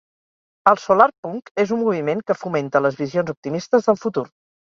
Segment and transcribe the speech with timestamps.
[0.69, 4.27] El solarpunk és un moviment que fomenta les visions optimistes del futur